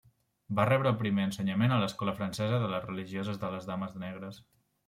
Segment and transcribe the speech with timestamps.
[0.59, 4.43] Va rebre el primer ensenyament a l'escola francesa de les religioses de les Dames Negres.